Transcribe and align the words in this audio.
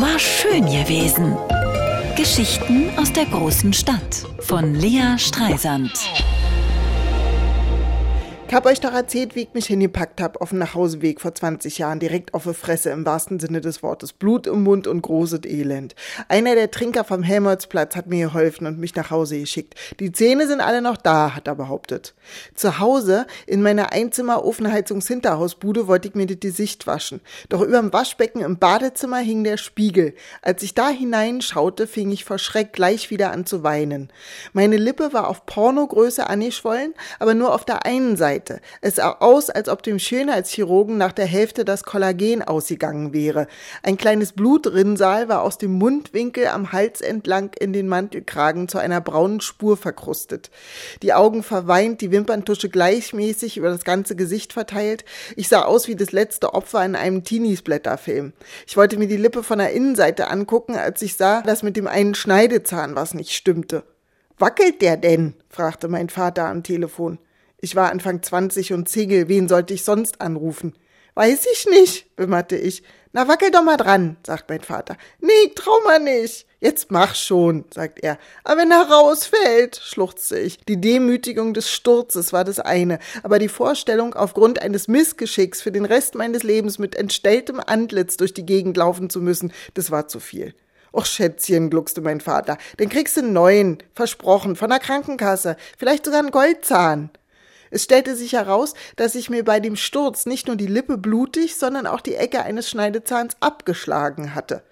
War 0.00 0.16
schön 0.16 0.64
gewesen. 0.66 1.36
Geschichten 2.16 2.88
aus 2.96 3.12
der 3.12 3.26
großen 3.26 3.72
Stadt 3.72 4.24
von 4.38 4.76
Lea 4.76 5.18
Streisand. 5.18 5.90
Ich 8.48 8.54
hab 8.54 8.64
euch 8.64 8.80
doch 8.80 8.94
erzählt, 8.94 9.36
wie 9.36 9.42
ich 9.42 9.52
mich 9.52 9.66
hingepackt 9.66 10.22
hab 10.22 10.40
auf 10.40 10.48
dem 10.48 10.58
Nachhauseweg 10.58 11.20
vor 11.20 11.34
20 11.34 11.76
Jahren, 11.76 12.00
direkt 12.00 12.32
auf 12.32 12.44
die 12.44 12.54
Fresse 12.54 12.88
im 12.88 13.04
wahrsten 13.04 13.38
Sinne 13.38 13.60
des 13.60 13.82
Wortes. 13.82 14.14
Blut 14.14 14.46
im 14.46 14.62
Mund 14.62 14.86
und 14.86 15.02
großes 15.02 15.44
Elend. 15.44 15.94
Einer 16.28 16.54
der 16.54 16.70
Trinker 16.70 17.04
vom 17.04 17.22
Helmholtzplatz 17.22 17.94
hat 17.94 18.06
mir 18.06 18.28
geholfen 18.28 18.66
und 18.66 18.78
mich 18.78 18.94
nach 18.94 19.10
Hause 19.10 19.38
geschickt. 19.38 19.74
Die 20.00 20.12
Zähne 20.12 20.46
sind 20.46 20.62
alle 20.62 20.80
noch 20.80 20.96
da, 20.96 21.34
hat 21.36 21.46
er 21.46 21.56
behauptet. 21.56 22.14
Zu 22.54 22.78
Hause, 22.78 23.26
in 23.46 23.60
meiner 23.60 23.92
Einzimmer-Ofenheizungs-Hinterhausbude, 23.92 25.86
wollte 25.86 26.08
ich 26.08 26.14
mir 26.14 26.24
die 26.24 26.40
Gesicht 26.40 26.86
waschen. 26.86 27.20
Doch 27.50 27.60
überm 27.60 27.92
Waschbecken 27.92 28.40
im 28.40 28.58
Badezimmer 28.58 29.18
hing 29.18 29.44
der 29.44 29.58
Spiegel. 29.58 30.14
Als 30.40 30.62
ich 30.62 30.72
da 30.72 30.88
hineinschaute, 30.88 31.86
fing 31.86 32.10
ich 32.12 32.24
vor 32.24 32.38
Schreck 32.38 32.72
gleich 32.72 33.10
wieder 33.10 33.30
an 33.30 33.44
zu 33.44 33.62
weinen. 33.62 34.10
Meine 34.54 34.78
Lippe 34.78 35.12
war 35.12 35.28
auf 35.28 35.44
Pornogröße 35.44 36.26
angeschwollen, 36.26 36.94
aber 37.18 37.34
nur 37.34 37.54
auf 37.54 37.66
der 37.66 37.84
einen 37.84 38.16
Seite 38.16 38.37
Seite. 38.38 38.60
Es 38.80 38.96
sah 38.96 39.16
aus, 39.20 39.50
als 39.50 39.68
ob 39.68 39.82
dem 39.82 39.98
Schönheitschirurgen 39.98 40.96
nach 40.96 41.12
der 41.12 41.26
Hälfte 41.26 41.64
das 41.64 41.82
Kollagen 41.82 42.42
ausgegangen 42.42 43.12
wäre. 43.12 43.48
Ein 43.82 43.96
kleines 43.96 44.32
Blutrinsal 44.32 45.28
war 45.28 45.42
aus 45.42 45.58
dem 45.58 45.72
Mundwinkel 45.72 46.46
am 46.46 46.72
Hals 46.72 47.00
entlang 47.00 47.50
in 47.58 47.72
den 47.72 47.88
Mantelkragen 47.88 48.68
zu 48.68 48.78
einer 48.78 49.00
braunen 49.00 49.40
Spur 49.40 49.76
verkrustet. 49.76 50.50
Die 51.02 51.12
Augen 51.12 51.42
verweint, 51.42 52.00
die 52.00 52.12
Wimperntusche 52.12 52.68
gleichmäßig 52.68 53.56
über 53.56 53.70
das 53.70 53.84
ganze 53.84 54.14
Gesicht 54.14 54.52
verteilt. 54.52 55.04
Ich 55.36 55.48
sah 55.48 55.62
aus 55.62 55.88
wie 55.88 55.96
das 55.96 56.12
letzte 56.12 56.54
Opfer 56.54 56.84
in 56.84 56.94
einem 56.94 57.24
Teenies-Blätterfilm. 57.24 58.32
Ich 58.66 58.76
wollte 58.76 58.98
mir 58.98 59.08
die 59.08 59.16
Lippe 59.16 59.42
von 59.42 59.58
der 59.58 59.72
Innenseite 59.72 60.28
angucken, 60.28 60.76
als 60.76 61.02
ich 61.02 61.16
sah, 61.16 61.42
dass 61.42 61.62
mit 61.62 61.76
dem 61.76 61.86
einen 61.86 62.14
Schneidezahn 62.14 62.94
was 62.94 63.14
nicht 63.14 63.32
stimmte. 63.32 63.82
Wackelt 64.38 64.82
der 64.82 64.96
denn? 64.96 65.34
fragte 65.48 65.88
mein 65.88 66.08
Vater 66.08 66.44
am 66.46 66.62
Telefon. 66.62 67.18
Ich 67.60 67.74
war 67.74 67.90
Anfang 67.90 68.22
20 68.22 68.72
und 68.72 68.88
Single, 68.88 69.28
wen 69.28 69.48
sollte 69.48 69.74
ich 69.74 69.82
sonst 69.82 70.20
anrufen? 70.20 70.74
Weiß 71.14 71.46
ich 71.52 71.66
nicht, 71.66 72.06
wimmerte 72.16 72.56
ich. 72.56 72.84
Na, 73.12 73.26
wackel 73.26 73.50
doch 73.50 73.64
mal 73.64 73.76
dran, 73.76 74.16
sagt 74.24 74.48
mein 74.48 74.60
Vater. 74.60 74.96
Nee, 75.20 75.52
trau 75.56 75.80
mal 75.84 75.98
nicht. 75.98 76.46
Jetzt 76.60 76.92
mach 76.92 77.16
schon, 77.16 77.64
sagt 77.74 77.98
er. 78.00 78.18
Aber 78.44 78.60
wenn 78.60 78.70
er 78.70 78.88
rausfällt, 78.88 79.80
schluchzte 79.82 80.38
ich. 80.38 80.58
Die 80.68 80.80
Demütigung 80.80 81.54
des 81.54 81.72
Sturzes 81.72 82.32
war 82.32 82.44
das 82.44 82.60
eine, 82.60 83.00
aber 83.24 83.40
die 83.40 83.48
Vorstellung, 83.48 84.14
aufgrund 84.14 84.62
eines 84.62 84.86
Missgeschicks 84.86 85.60
für 85.60 85.72
den 85.72 85.84
Rest 85.84 86.14
meines 86.14 86.44
Lebens 86.44 86.78
mit 86.78 86.94
entstelltem 86.94 87.60
Antlitz 87.64 88.16
durch 88.16 88.34
die 88.34 88.46
Gegend 88.46 88.76
laufen 88.76 89.10
zu 89.10 89.20
müssen, 89.20 89.52
das 89.74 89.90
war 89.90 90.06
zu 90.06 90.20
viel. 90.20 90.54
Och, 90.92 91.06
Schätzchen, 91.06 91.70
gluckste 91.70 92.00
mein 92.00 92.20
Vater, 92.20 92.58
den 92.78 92.88
kriegst 92.88 93.16
du 93.16 93.22
einen 93.22 93.32
neuen, 93.32 93.78
versprochen, 93.94 94.54
von 94.54 94.70
der 94.70 94.78
Krankenkasse, 94.78 95.56
vielleicht 95.76 96.04
sogar 96.04 96.20
einen 96.20 96.30
Goldzahn. 96.30 97.10
Es 97.70 97.84
stellte 97.84 98.16
sich 98.16 98.32
heraus, 98.32 98.74
dass 98.96 99.14
ich 99.14 99.30
mir 99.30 99.44
bei 99.44 99.60
dem 99.60 99.76
Sturz 99.76 100.26
nicht 100.26 100.46
nur 100.46 100.56
die 100.56 100.66
Lippe 100.66 100.98
blutig, 100.98 101.56
sondern 101.56 101.86
auch 101.86 102.00
die 102.00 102.14
Ecke 102.14 102.42
eines 102.42 102.68
Schneidezahns 102.70 103.36
abgeschlagen 103.40 104.34
hatte. 104.34 104.62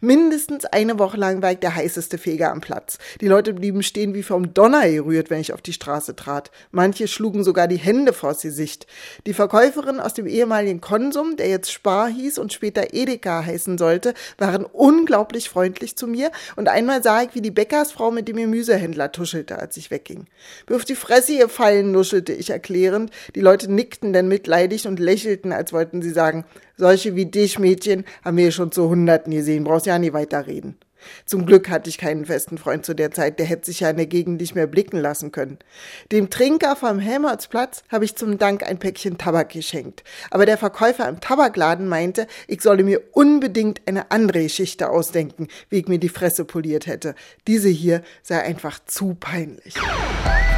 Mindestens 0.00 0.64
eine 0.64 0.98
Woche 0.98 1.16
lang 1.16 1.42
war 1.42 1.52
ich 1.52 1.58
der 1.58 1.74
heißeste 1.74 2.18
Feger 2.18 2.50
am 2.50 2.60
Platz. 2.60 2.98
Die 3.20 3.28
Leute 3.28 3.54
blieben 3.54 3.82
stehen 3.82 4.14
wie 4.14 4.22
vom 4.22 4.54
Donner 4.54 4.88
gerührt, 4.90 5.30
wenn 5.30 5.40
ich 5.40 5.52
auf 5.52 5.62
die 5.62 5.72
Straße 5.72 6.16
trat. 6.16 6.50
Manche 6.70 7.08
schlugen 7.08 7.44
sogar 7.44 7.68
die 7.68 7.76
Hände 7.76 8.12
vors 8.12 8.42
Gesicht. 8.42 8.86
Die 9.26 9.34
Verkäuferin 9.34 10.00
aus 10.00 10.14
dem 10.14 10.26
ehemaligen 10.26 10.80
Konsum, 10.80 11.36
der 11.36 11.48
jetzt 11.48 11.72
Spar 11.72 12.08
hieß 12.08 12.38
und 12.38 12.52
später 12.52 12.92
Edeka 12.92 13.44
heißen 13.44 13.78
sollte, 13.78 14.14
waren 14.38 14.64
unglaublich 14.64 15.48
freundlich 15.48 15.96
zu 15.96 16.06
mir 16.06 16.30
und 16.56 16.68
einmal 16.68 17.02
sah 17.02 17.22
ich, 17.22 17.34
wie 17.34 17.40
die 17.40 17.50
Bäckersfrau 17.50 18.10
mit 18.10 18.28
dem 18.28 18.36
Gemüsehändler 18.36 19.12
tuschelte, 19.12 19.58
als 19.58 19.76
ich 19.76 19.90
wegging. 19.90 20.26
Wirf 20.66 20.84
die 20.84 20.96
Fresse, 20.96 21.32
ihr 21.32 21.48
Fallen, 21.48 21.92
nuschelte 21.92 22.32
ich 22.42 22.50
erklärend. 22.50 23.10
Die 23.34 23.40
Leute 23.40 23.72
nickten 23.72 24.12
dann 24.12 24.28
mitleidig 24.28 24.86
und 24.86 25.00
lächelten, 25.00 25.52
als 25.52 25.72
wollten 25.72 26.02
sie 26.02 26.10
sagen, 26.10 26.44
solche 26.76 27.16
wie 27.16 27.26
dich, 27.26 27.58
Mädchen, 27.58 28.04
haben 28.24 28.36
wir 28.36 28.52
schon 28.52 28.72
zu 28.72 28.88
Hunderten 28.88 29.32
gesehen, 29.32 29.64
brauchst 29.64 29.86
ja 29.86 29.98
nie 29.98 30.12
weiterreden. 30.12 30.76
Zum 31.26 31.46
Glück 31.46 31.68
hatte 31.68 31.88
ich 31.88 31.98
keinen 31.98 32.24
festen 32.24 32.58
Freund 32.58 32.84
zu 32.84 32.94
der 32.94 33.10
Zeit, 33.10 33.38
der 33.38 33.46
hätte 33.46 33.66
sich 33.66 33.80
ja 33.80 33.90
in 33.90 33.96
der 33.96 34.06
Gegend 34.06 34.40
nicht 34.40 34.54
mehr 34.54 34.66
blicken 34.66 34.98
lassen 34.98 35.32
können. 35.32 35.58
Dem 36.10 36.30
Trinker 36.30 36.76
vom 36.76 36.98
Helmholtzplatz 36.98 37.84
habe 37.88 38.04
ich 38.04 38.16
zum 38.16 38.38
Dank 38.38 38.62
ein 38.62 38.78
Päckchen 38.78 39.18
Tabak 39.18 39.50
geschenkt. 39.50 40.04
Aber 40.30 40.46
der 40.46 40.58
Verkäufer 40.58 41.08
im 41.08 41.20
Tabakladen 41.20 41.88
meinte, 41.88 42.26
ich 42.46 42.62
solle 42.62 42.84
mir 42.84 43.00
unbedingt 43.12 43.82
eine 43.86 44.10
andere 44.10 44.42
Geschichte 44.42 44.90
ausdenken, 44.90 45.48
wie 45.68 45.78
ich 45.78 45.88
mir 45.88 45.98
die 45.98 46.08
Fresse 46.08 46.44
poliert 46.44 46.86
hätte. 46.86 47.14
Diese 47.46 47.68
hier 47.68 48.02
sei 48.22 48.40
einfach 48.40 48.78
zu 48.86 49.14
peinlich. 49.14 49.74